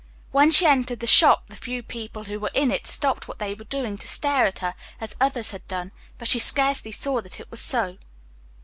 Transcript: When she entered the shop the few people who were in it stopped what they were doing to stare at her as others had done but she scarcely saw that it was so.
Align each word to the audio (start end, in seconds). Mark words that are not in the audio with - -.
When 0.31 0.49
she 0.49 0.65
entered 0.65 0.99
the 0.99 1.05
shop 1.05 1.43
the 1.49 1.55
few 1.55 1.83
people 1.83 2.23
who 2.23 2.39
were 2.39 2.49
in 2.55 2.71
it 2.71 2.87
stopped 2.87 3.27
what 3.27 3.37
they 3.37 3.53
were 3.53 3.65
doing 3.65 3.99
to 3.99 4.07
stare 4.07 4.47
at 4.47 4.57
her 4.57 4.73
as 4.99 5.15
others 5.21 5.51
had 5.51 5.67
done 5.67 5.91
but 6.17 6.27
she 6.27 6.39
scarcely 6.39 6.91
saw 6.91 7.21
that 7.21 7.39
it 7.39 7.51
was 7.51 7.61
so. 7.61 7.99